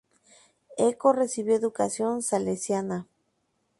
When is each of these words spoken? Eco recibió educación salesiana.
Eco 0.79 1.13
recibió 1.13 1.53
educación 1.55 2.23
salesiana. 2.23 3.05